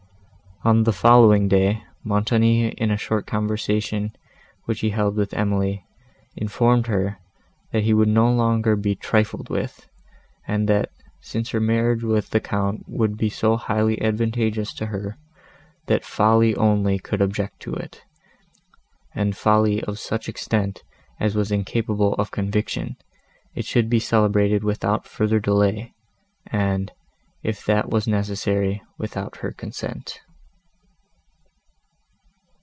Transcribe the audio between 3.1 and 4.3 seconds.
conversation,